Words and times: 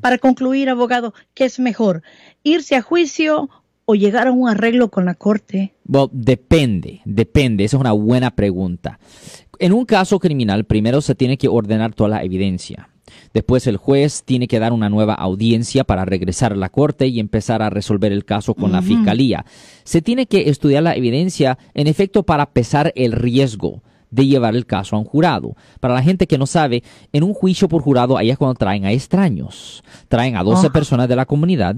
Para 0.00 0.18
concluir, 0.18 0.68
abogado, 0.68 1.14
¿qué 1.34 1.44
es 1.44 1.58
mejor? 1.58 2.02
¿Irse 2.42 2.76
a 2.76 2.82
juicio 2.82 3.50
o 3.84 3.94
llegar 3.94 4.28
a 4.28 4.32
un 4.32 4.48
arreglo 4.48 4.90
con 4.90 5.04
la 5.04 5.14
corte? 5.14 5.74
Depende, 6.12 7.00
depende. 7.04 7.64
Esa 7.64 7.76
es 7.76 7.80
una 7.80 7.92
buena 7.92 8.30
pregunta. 8.34 8.98
En 9.58 9.72
un 9.72 9.84
caso 9.84 10.18
criminal, 10.18 10.64
primero 10.64 11.00
se 11.00 11.14
tiene 11.14 11.36
que 11.36 11.48
ordenar 11.48 11.94
toda 11.94 12.10
la 12.10 12.24
evidencia. 12.24 12.88
Después 13.34 13.66
el 13.66 13.76
juez 13.76 14.22
tiene 14.24 14.48
que 14.48 14.58
dar 14.58 14.72
una 14.72 14.88
nueva 14.88 15.14
audiencia 15.14 15.84
para 15.84 16.04
regresar 16.04 16.52
a 16.52 16.56
la 16.56 16.68
corte 16.68 17.06
y 17.08 17.20
empezar 17.20 17.62
a 17.62 17.70
resolver 17.70 18.12
el 18.12 18.24
caso 18.24 18.54
con 18.54 18.72
la 18.72 18.82
fiscalía. 18.82 19.44
Se 19.84 20.00
tiene 20.00 20.26
que 20.26 20.48
estudiar 20.48 20.82
la 20.82 20.94
evidencia 20.94 21.58
en 21.74 21.86
efecto 21.86 22.22
para 22.22 22.50
pesar 22.50 22.92
el 22.96 23.12
riesgo 23.12 23.82
de 24.10 24.26
llevar 24.26 24.56
el 24.56 24.66
caso 24.66 24.96
a 24.96 24.98
un 24.98 25.04
jurado. 25.04 25.56
Para 25.80 25.94
la 25.94 26.02
gente 26.02 26.26
que 26.26 26.38
no 26.38 26.46
sabe, 26.46 26.82
en 27.12 27.22
un 27.22 27.34
juicio 27.34 27.68
por 27.68 27.82
jurado 27.82 28.16
ahí 28.16 28.30
es 28.30 28.38
cuando 28.38 28.54
traen 28.54 28.84
a 28.84 28.92
extraños. 28.92 29.82
Traen 30.08 30.36
a 30.36 30.42
12 30.42 30.70
personas 30.70 31.08
de 31.08 31.16
la 31.16 31.26
comunidad. 31.26 31.76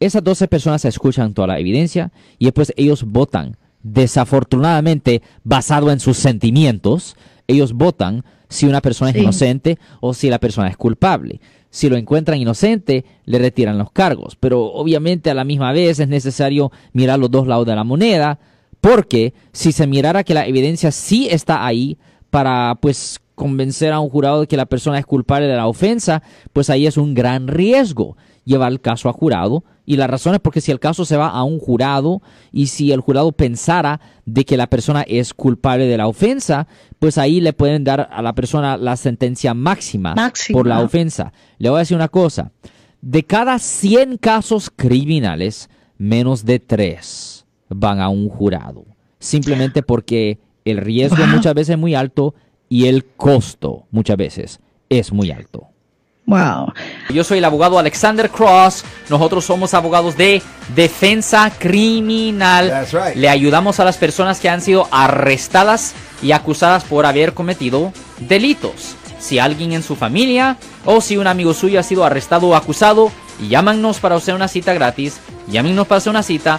Esas 0.00 0.24
12 0.24 0.48
personas 0.48 0.84
escuchan 0.84 1.34
toda 1.34 1.48
la 1.48 1.58
evidencia 1.58 2.12
y 2.38 2.46
después 2.46 2.72
ellos 2.76 3.04
votan. 3.04 3.56
Desafortunadamente, 3.82 5.22
basado 5.44 5.90
en 5.92 6.00
sus 6.00 6.16
sentimientos, 6.16 7.16
ellos 7.46 7.72
votan 7.72 8.24
si 8.48 8.66
una 8.66 8.80
persona 8.80 9.10
es 9.10 9.16
inocente 9.16 9.78
o 10.00 10.14
si 10.14 10.30
la 10.30 10.38
persona 10.38 10.68
es 10.68 10.76
culpable. 10.76 11.40
Si 11.70 11.88
lo 11.88 11.96
encuentran 11.96 12.40
inocente, 12.40 13.04
le 13.26 13.38
retiran 13.38 13.78
los 13.78 13.90
cargos. 13.90 14.36
Pero 14.36 14.64
obviamente 14.64 15.30
a 15.30 15.34
la 15.34 15.44
misma 15.44 15.72
vez 15.72 16.00
es 16.00 16.08
necesario 16.08 16.72
mirar 16.92 17.18
los 17.18 17.30
dos 17.30 17.46
lados 17.46 17.66
de 17.66 17.76
la 17.76 17.84
moneda, 17.84 18.38
porque 18.86 19.34
si 19.52 19.72
se 19.72 19.88
mirara 19.88 20.22
que 20.22 20.32
la 20.32 20.46
evidencia 20.46 20.92
sí 20.92 21.26
está 21.28 21.66
ahí 21.66 21.98
para 22.30 22.78
pues 22.80 23.20
convencer 23.34 23.92
a 23.92 23.98
un 23.98 24.08
jurado 24.08 24.42
de 24.42 24.46
que 24.46 24.56
la 24.56 24.66
persona 24.66 24.96
es 25.00 25.04
culpable 25.04 25.48
de 25.48 25.56
la 25.56 25.66
ofensa, 25.66 26.22
pues 26.52 26.70
ahí 26.70 26.86
es 26.86 26.96
un 26.96 27.12
gran 27.12 27.48
riesgo 27.48 28.16
llevar 28.44 28.70
el 28.70 28.80
caso 28.80 29.08
a 29.08 29.12
jurado. 29.12 29.64
Y 29.86 29.96
la 29.96 30.06
razón 30.06 30.34
es 30.34 30.40
porque 30.40 30.60
si 30.60 30.70
el 30.70 30.78
caso 30.78 31.04
se 31.04 31.16
va 31.16 31.30
a 31.30 31.42
un 31.42 31.58
jurado 31.58 32.22
y 32.52 32.68
si 32.68 32.92
el 32.92 33.00
jurado 33.00 33.32
pensara 33.32 34.00
de 34.24 34.44
que 34.44 34.56
la 34.56 34.68
persona 34.68 35.02
es 35.02 35.34
culpable 35.34 35.86
de 35.86 35.96
la 35.96 36.06
ofensa, 36.06 36.68
pues 37.00 37.18
ahí 37.18 37.40
le 37.40 37.52
pueden 37.52 37.82
dar 37.82 38.08
a 38.12 38.22
la 38.22 38.34
persona 38.34 38.76
la 38.76 38.96
sentencia 38.96 39.52
máxima, 39.52 40.14
por 40.52 40.68
la 40.68 40.78
ofensa. 40.80 41.32
Le 41.58 41.70
voy 41.70 41.78
a 41.78 41.80
decir 41.80 41.96
una 41.96 42.08
cosa, 42.08 42.52
de 43.00 43.24
cada 43.24 43.58
100 43.58 44.18
casos 44.18 44.70
criminales, 44.70 45.70
menos 45.98 46.44
de 46.44 46.60
3 46.60 47.35
van 47.68 48.00
a 48.00 48.08
un 48.08 48.28
jurado. 48.28 48.84
Simplemente 49.18 49.82
porque 49.82 50.38
el 50.64 50.78
riesgo 50.78 51.26
muchas 51.28 51.54
veces 51.54 51.70
es 51.70 51.78
muy 51.78 51.94
alto 51.94 52.34
y 52.68 52.86
el 52.86 53.04
costo 53.04 53.84
muchas 53.90 54.16
veces 54.16 54.60
es 54.88 55.12
muy 55.12 55.30
alto. 55.30 55.68
Wow. 56.26 56.72
Yo 57.10 57.22
soy 57.22 57.38
el 57.38 57.44
abogado 57.44 57.78
Alexander 57.78 58.28
Cross. 58.28 58.84
Nosotros 59.08 59.44
somos 59.44 59.74
abogados 59.74 60.16
de 60.16 60.42
defensa 60.74 61.52
criminal. 61.56 62.86
Le 63.14 63.28
ayudamos 63.28 63.78
a 63.78 63.84
las 63.84 63.96
personas 63.96 64.40
que 64.40 64.48
han 64.48 64.60
sido 64.60 64.88
arrestadas 64.90 65.94
y 66.22 66.32
acusadas 66.32 66.82
por 66.82 67.06
haber 67.06 67.32
cometido 67.32 67.92
delitos. 68.18 68.96
Si 69.20 69.38
alguien 69.38 69.72
en 69.72 69.84
su 69.84 69.94
familia 69.94 70.56
o 70.84 71.00
si 71.00 71.16
un 71.16 71.28
amigo 71.28 71.54
suyo 71.54 71.78
ha 71.78 71.84
sido 71.84 72.04
arrestado 72.04 72.48
o 72.48 72.56
acusado, 72.56 73.12
llámanos 73.48 74.00
para 74.00 74.16
hacer 74.16 74.34
una 74.34 74.48
cita 74.48 74.74
gratis. 74.74 75.20
Llámenos 75.46 75.86
para 75.86 75.98
hacer 75.98 76.10
una 76.10 76.24
cita. 76.24 76.58